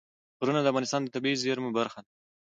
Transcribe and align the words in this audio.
غرونه 0.39 0.59
د 0.61 0.67
افغانستان 0.71 1.01
د 1.03 1.07
طبیعي 1.15 1.37
زیرمو 1.43 1.69
برخه 1.79 1.99
ده. 2.05 2.09